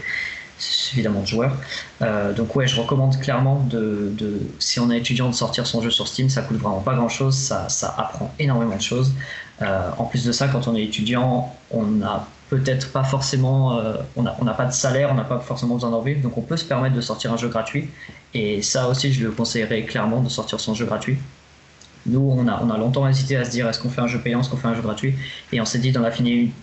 [0.58, 1.58] suffisamment de joueurs.
[2.02, 4.12] Euh, donc ouais, je recommande clairement de,
[4.60, 7.10] si on est étudiant de sortir son jeu sur Steam, ça coûte vraiment pas grand
[7.10, 9.14] chose, ça, ça apprend énormément de choses.
[9.62, 13.96] Euh, en plus de ça, quand on est étudiant, on n'a peut-être pas forcément, euh,
[14.16, 16.42] on n'a on pas de salaire, on n'a pas forcément besoin d'en vivre, donc on
[16.42, 17.90] peut se permettre de sortir un jeu gratuit.
[18.34, 21.18] Et ça aussi, je le conseillerais clairement de sortir son jeu gratuit.
[22.06, 24.20] Nous, on a, on a longtemps hésité à se dire est-ce qu'on fait un jeu
[24.20, 25.16] payant, est-ce qu'on fait un jeu gratuit?
[25.52, 26.12] Et on s'est dit dans la,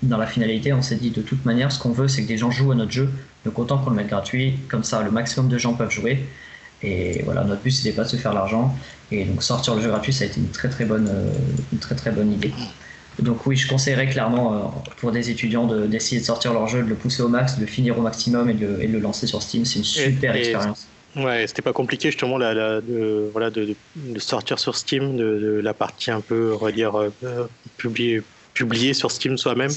[0.02, 2.36] dans la finalité, on s'est dit de toute manière, ce qu'on veut, c'est que des
[2.36, 3.10] gens jouent à notre jeu.
[3.44, 6.24] Donc autant qu'on le mette gratuit, comme ça le maximum de gens peuvent jouer.
[6.84, 8.76] Et voilà, notre but, c'était pas de se faire l'argent.
[9.10, 11.10] Et donc sortir le jeu gratuit, ça a été une très très bonne,
[11.72, 12.52] une très, très bonne idée.
[13.18, 14.58] Donc oui, je conseillerais clairement euh,
[14.96, 17.66] pour des étudiants d'essayer de, sortir leur jeu, de le pousser au max, de le
[17.66, 19.64] finir au maximum et de, et de le lancer sur Steam.
[19.64, 20.86] C'est une super expérience.
[21.16, 25.74] Ouais, c'était pas compliqué justement la, de, voilà, de, de, sortir sur Steam, de, la
[25.74, 28.22] partie un peu, on va dire, euh, publiée
[28.54, 29.70] publier sur Steam soi-même.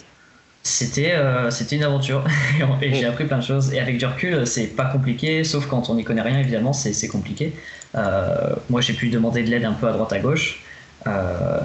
[0.63, 2.24] C'était euh, c'était une aventure
[2.82, 3.74] et j'ai appris plein de choses.
[3.74, 7.08] Et avec du recul, c'est pas compliqué, sauf quand on n'y connaît rien, évidemment, c'est
[7.08, 7.54] compliqué.
[7.95, 10.63] Euh, moi, j'ai pu demander de l'aide un peu à droite à gauche,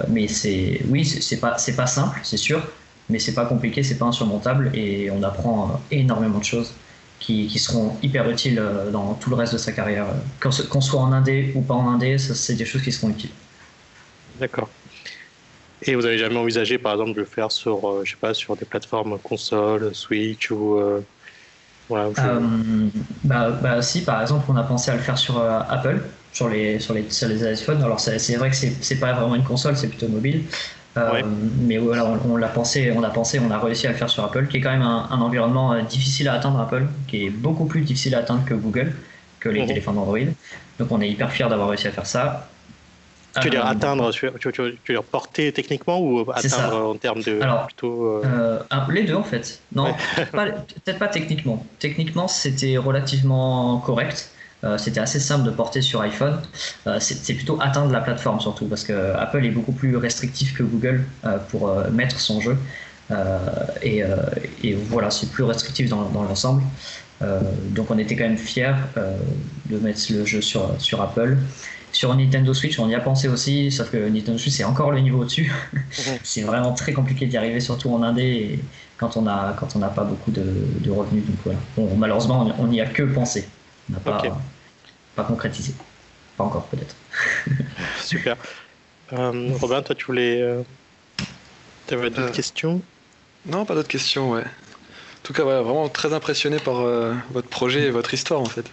[0.09, 2.61] mais c'est oui, c'est pas c'est pas simple, c'est sûr,
[3.09, 6.73] mais c'est pas compliqué, c'est pas insurmontable et on apprend énormément de choses
[7.21, 10.07] qui, seront hyper utiles euh, dans tout le reste de sa carrière.
[10.39, 13.29] Qu'on soit en indé ou pas en indé, c'est des choses qui seront utiles.
[14.39, 14.69] D'accord.
[15.83, 18.33] Et vous avez jamais envisagé, par exemple, de le faire sur, euh, je sais pas,
[18.33, 21.01] sur des plateformes console, Switch ou euh,
[21.89, 22.09] voilà,
[23.23, 26.79] bah, bah, si, par exemple, on a pensé à le faire sur Apple, sur les
[26.79, 27.83] sur les sur les iPhones.
[27.83, 30.45] Alors c'est vrai que c'est pas vraiment une console, c'est plutôt mobile.
[30.97, 31.21] Euh,
[31.59, 34.25] mais voilà, on, l'a pensé, on a pensé, on a réussi à le faire sur
[34.25, 37.65] Apple, qui est quand même un, environnement euh, difficile à atteindre Apple, qui est beaucoup
[37.65, 38.93] plus difficile à atteindre que Google,
[39.39, 39.67] que les mhm.
[39.67, 40.19] téléphones Android.
[40.79, 42.49] Donc on est hyper fiers d'avoir réussi à faire ça.
[43.35, 47.39] Tu veux dire euh, atteindre, tu, veux dire porter techniquement ou atteindre en termes de
[47.41, 48.21] Alors, plutôt
[48.89, 49.61] les deux en fait.
[49.73, 49.95] Non,
[50.33, 51.65] peut-être pas techniquement.
[51.79, 54.29] Techniquement, c'était relativement correct.
[54.63, 56.39] Euh, c'était assez simple de porter sur iPhone.
[56.87, 60.63] Euh, c'est plutôt atteindre la plateforme surtout, parce que Apple est beaucoup plus restrictif que
[60.63, 62.57] Google euh, pour mettre son jeu.
[63.81, 64.03] et,
[64.63, 66.63] et, voilà, c'est plus restrictif dans, dans l'ensemble.
[67.75, 68.79] donc on était quand même fiers
[69.69, 71.37] de mettre le jeu sur, sur Apple.
[71.91, 75.01] Sur Nintendo Switch, on y a pensé aussi, sauf que Nintendo Switch c'est encore le
[75.01, 75.51] niveau au-dessus.
[76.23, 78.59] c'est vraiment très compliqué d'y arriver, surtout en Indé, et
[78.95, 80.45] quand on a quand on n'a pas beaucoup de,
[80.79, 81.25] de, revenus.
[81.25, 81.59] Donc voilà.
[81.75, 83.45] Bon, malheureusement, on n'y a que pensé.
[83.89, 84.21] On n'a pas,
[85.15, 85.73] pas concrétisé.
[86.37, 86.95] Pas encore peut-être.
[88.01, 88.37] Super.
[89.13, 90.41] Euh, Robin, toi tu voulais.
[90.41, 90.61] Euh,
[91.87, 92.81] tu avais d'autres euh, questions?
[93.45, 94.43] Non, pas d'autres questions, ouais.
[94.43, 96.83] En tout cas, vraiment très impressionné par
[97.31, 98.65] votre projet et votre histoire en fait.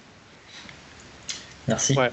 [1.67, 1.95] Merci.
[1.95, 2.11] Ouais.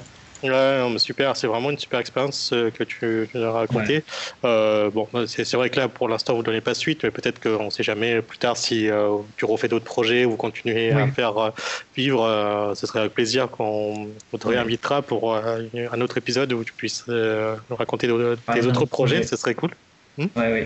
[0.49, 4.03] Ouais, super, c'est vraiment une super expérience euh, que tu, nous as raconté.
[4.43, 7.41] Euh, bon, c'est vrai que là, pour l'instant, vous ne donnez pas suite, mais peut-être
[7.41, 11.07] qu'on ne sait jamais plus tard si euh, tu refais d'autres projets ou continuez à
[11.07, 11.51] faire
[11.95, 12.73] vivre.
[12.75, 17.75] ce serait avec plaisir qu'on te réinvitera pour un autre épisode où tu puisses nous
[17.75, 19.23] raconter tes autres projets.
[19.23, 19.71] Ce serait cool.
[20.17, 20.63] oui, oui.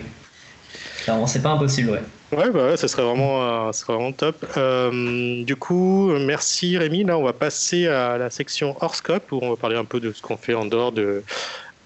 [1.04, 2.02] Clairement, c'est pas impossible, ouais.
[2.32, 4.46] Ouais, bah ce serait vraiment, euh, serait vraiment top.
[4.56, 7.04] Euh, du coup, merci Rémi.
[7.04, 10.12] Là, on va passer à la section Horoscope où on va parler un peu de
[10.12, 11.24] ce qu'on fait en dehors de,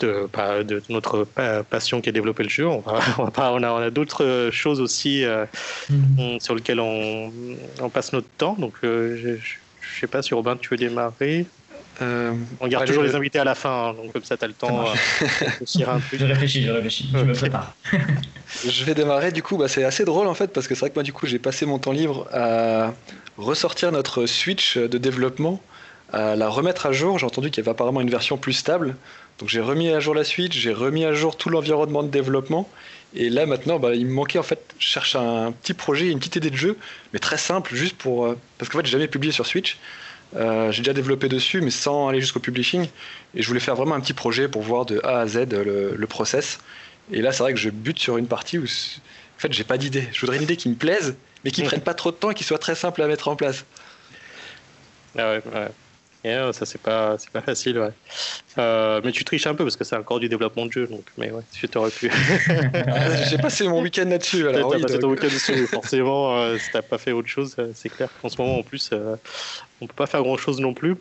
[0.01, 1.25] de, bah, de, notre
[1.69, 2.67] passion qui est développer le jeu.
[2.67, 5.45] On, va, on, va on a, on a d'autres choses aussi euh,
[5.89, 6.39] mhm.
[6.41, 7.32] sur lesquelles on,
[7.82, 8.56] on, passe notre temps.
[8.60, 9.38] Donc, je ne
[9.99, 11.45] sais pas si Robin, tu veux démarrer?
[12.01, 14.47] Euh, on garde toujours les invités à la fin, hein, donc comme ça, tu as
[14.47, 16.17] le temps euh, de un peu.
[16.17, 17.75] Je réfléchis, je réfléchis, je me prépare.
[18.67, 20.89] je vais démarrer, du coup, bah, c'est assez drôle en fait, parce que c'est vrai
[20.89, 22.93] que moi, du coup, j'ai passé mon temps libre à
[23.38, 25.62] ressortir notre Switch de développement,
[26.12, 27.19] à la remettre à jour.
[27.19, 28.95] J'ai entendu qu'il y avait apparemment une version plus stable.
[29.39, 32.69] Donc j'ai remis à jour la Switch, j'ai remis à jour tout l'environnement de développement.
[33.15, 36.19] Et là maintenant, bah, il me manquait en fait, je cherche un petit projet, une
[36.19, 36.77] petite idée de jeu,
[37.13, 38.25] mais très simple, juste pour...
[38.25, 39.77] Euh, parce qu'en fait, j'ai jamais publié sur Switch.
[40.36, 42.88] Euh, j'ai déjà développé dessus, mais sans aller jusqu'au publishing.
[43.36, 46.06] Et je voulais faire vraiment un petit projet pour voir de A à Z le,
[46.08, 46.60] process.
[47.12, 49.78] Et là, c'est vrai que je bute sur une partie où, en fait, j'ai pas
[49.78, 50.08] d'idée.
[50.12, 51.69] Je voudrais une idée qui me plaise, mais qui ne mm.
[51.69, 53.65] prenne pas trop de temps et qui soit très simple à mettre en place.
[55.17, 55.67] Ah ouais, ouais.
[56.25, 57.91] Euh, ça c'est pas c'est pas facile ouais.
[58.57, 61.03] Euh, mais tu triches un peu parce que c'est encore du développement de jeu donc
[61.17, 62.09] mais ouais tu t'aurais pu.
[63.29, 64.71] J'ai passé mon week-end là-dessus alors.
[64.71, 68.09] T'as passé ton week-end dessus forcément euh, si t'as pas fait autre chose c'est clair
[68.21, 68.91] qu'en ce moment en plus
[69.81, 70.95] on peut pas faire grand chose non plus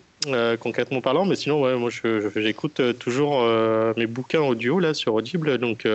[0.58, 1.90] concrètement parlant mais sinon ouais moi
[2.34, 3.48] j'écoute toujours
[3.96, 5.86] mes bouquins audio là sur Audible donc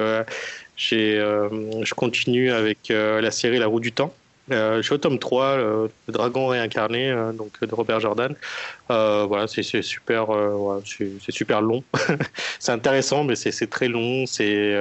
[0.77, 4.13] j'ai je continue avec la série La Roue du Temps.
[4.51, 8.33] Euh, je suis au tome 3, le dragon réincarné, euh, donc de Robert Jordan.
[8.91, 10.27] Euh, voilà, c'est super,
[10.85, 11.83] c'est super long.
[12.59, 14.25] c'est intéressant, mais c'est très long.
[14.25, 14.73] C'est,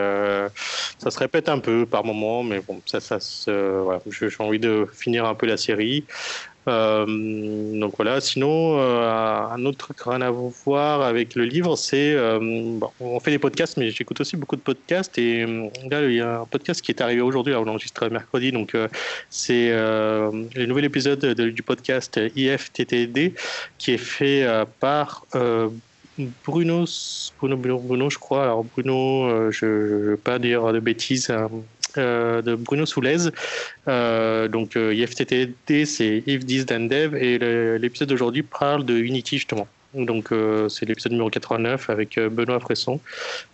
[0.98, 4.86] ça se répète un peu par moment, mais bon, ça, ça, voilà, j'ai envie de
[4.92, 6.04] finir un peu la série.
[6.68, 8.20] Euh, donc voilà.
[8.20, 13.38] Sinon, euh, un autre truc rien voir avec le livre, c'est euh, on fait des
[13.38, 15.16] podcasts, mais j'écoute aussi beaucoup de podcasts.
[15.18, 15.46] Et
[15.90, 17.54] là, il y a un podcast qui est arrivé aujourd'hui.
[17.54, 18.76] On enregistre mercredi, donc
[19.30, 23.34] c'est le nouvel épisode du podcast IFTTD
[23.78, 24.46] qui est fait
[24.80, 25.24] par
[26.44, 26.84] Bruno,
[27.38, 28.44] Bruno, Bruno, je crois.
[28.44, 31.30] Alors Bruno, je ne veux pas dire de bêtises.
[31.30, 31.50] Hein.
[31.98, 33.30] Euh, de Bruno Soulez.
[33.88, 37.38] Euh, donc euh, IFTTD, c'est If This Then Dev, et
[37.78, 39.68] l'épisode d'aujourd'hui parle de Unity justement.
[39.94, 40.28] Donc
[40.68, 43.00] c'est l'épisode numéro 89 avec Benoît Fresson,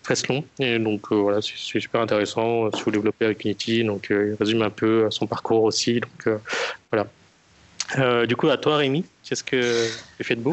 [0.02, 0.44] Freslon.
[0.58, 3.84] Et donc voilà, c'est super intéressant si vous avec Unity.
[3.84, 6.00] Donc il résume un peu son parcours aussi.
[6.00, 6.36] Donc
[6.90, 8.26] voilà.
[8.26, 10.52] Du coup, à toi, Rémi, qu'est-ce que tu fais de beau?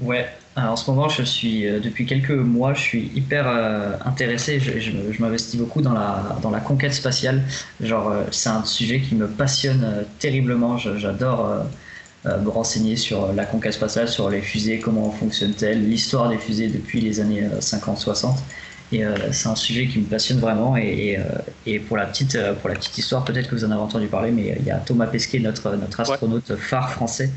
[0.00, 3.46] Ouais, en ce moment, je suis, euh, depuis quelques mois, je suis hyper
[4.04, 4.60] intéressé.
[4.60, 7.42] Je, je, m'investis beaucoup dans la, dans la conquête spatiale.
[7.80, 10.78] Genre, c'est un sujet qui me passionne terriblement.
[10.78, 11.64] J'adore
[12.24, 17.00] me renseigner sur la conquête spatiale, sur les fusées, comment fonctionnent-elles, l'histoire des fusées depuis
[17.00, 18.36] les années 50-60.
[18.94, 20.76] Et euh, c'est un sujet qui me passionne vraiment.
[20.76, 23.80] Et, euh, pour, la petite, euh, pour la petite histoire, peut-être que vous en avez
[23.80, 27.30] entendu parler, mais il y a Thomas Pesquet, notre, notre astronaute phare français,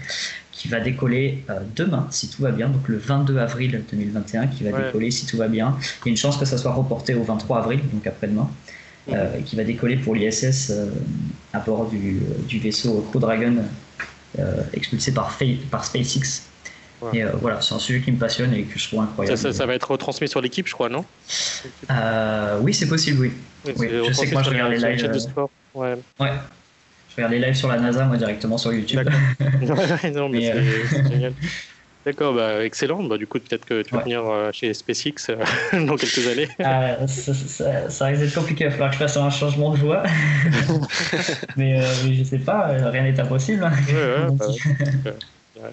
[0.52, 1.44] qui va décoller
[1.76, 5.38] demain, si tout va bien, donc le 22 avril 2021, qui va décoller si tout
[5.38, 5.76] va bien.
[5.80, 8.50] Il y a une chance que ça soit reporté au 23 avril, donc après-demain.
[9.46, 10.72] qui va décoller pour l'ISS
[11.54, 13.58] à bord du, du vaisseau Crew Dragon
[14.74, 15.38] expulsé par,
[15.70, 16.47] par SpaceX
[17.14, 19.38] et euh, voilà, c'est un sujet qui me passionne et que je trouve incroyable.
[19.38, 21.06] Ça, va être retransmis sur l'équipe, je crois, non?
[21.92, 23.32] Euh, Oui, c'est possible, oui.
[23.66, 25.12] Je sais que moi, je regarde les lives.
[25.12, 25.50] De sport.
[25.76, 25.96] Ouais.
[26.20, 26.32] ouais.
[27.10, 29.00] Je regarde les lives sur la NASA, moi, directement sur YouTube.
[30.14, 31.34] non, mais c'est euh, génial.
[32.04, 33.04] D'accord, bah, excellent.
[33.04, 35.28] Bah, du coup, peut-être que tu vas venir chez SpaceX
[35.74, 36.48] dans quelques années.
[37.08, 38.64] ça, ça, risque d'être compliqué.
[38.64, 40.02] Il va falloir que je fasse un changement de voix.
[41.58, 43.66] mais, mais je sais pas, rien n'est impossible.
[43.66, 43.72] Hein.
[43.88, 45.70] Ouais, ouais, bah,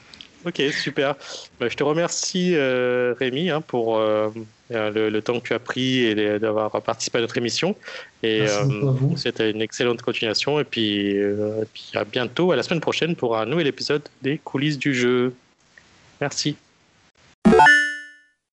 [0.46, 1.16] Ok, super.
[1.58, 6.82] Bah, je te remercie, Rémi, hein, pour le, temps que tu as pris et d'avoir
[6.82, 7.76] participé à notre émission.
[8.22, 8.46] Et
[9.16, 10.60] c'était une excellente continuation.
[10.60, 14.38] Et puis, et puis à bientôt, à la semaine prochaine pour un nouvel épisode des
[14.38, 15.34] coulisses du jeu.
[16.20, 16.56] Merci.